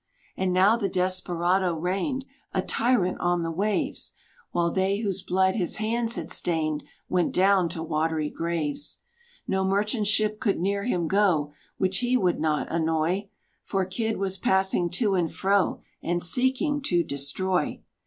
And 0.35 0.51
now 0.51 0.77
the 0.77 0.89
desperado 0.89 1.75
reigned, 1.75 2.25
A 2.55 2.63
tyrant 2.63 3.19
on 3.19 3.43
the 3.43 3.51
waves; 3.51 4.13
While 4.49 4.71
they 4.71 4.97
whose 4.97 5.21
blood 5.21 5.55
his 5.55 5.75
hands 5.75 6.15
had 6.15 6.31
stained, 6.31 6.83
Went 7.07 7.33
down 7.33 7.69
to 7.69 7.83
watery 7.83 8.31
graves. 8.31 8.97
No 9.47 9.63
merchant 9.63 10.07
ship 10.07 10.39
could 10.39 10.57
near 10.59 10.85
him 10.85 11.05
go, 11.07 11.53
Which 11.77 11.99
he 11.99 12.17
would 12.17 12.39
not 12.39 12.65
annoy; 12.71 13.29
For 13.61 13.85
Kidd 13.85 14.17
was 14.17 14.39
passing 14.39 14.89
to 14.89 15.13
and 15.13 15.31
fro, 15.31 15.83
And 16.01 16.23
seeking 16.23 16.81
to 16.85 17.03
destroy. 17.03 17.83